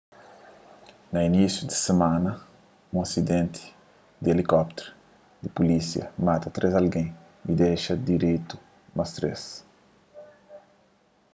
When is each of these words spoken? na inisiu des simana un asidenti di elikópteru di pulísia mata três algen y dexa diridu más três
na 1.11 1.19
inisiu 1.29 1.63
des 1.67 1.81
simana 1.85 2.31
un 2.91 2.97
asidenti 3.05 3.63
di 4.21 4.27
elikópteru 4.35 4.89
di 5.41 5.47
pulísia 5.57 6.05
mata 6.27 6.53
três 6.55 6.73
algen 6.79 7.07
y 7.51 7.51
dexa 7.61 7.93
diridu 8.07 8.55
más 8.97 9.09
três 9.17 9.41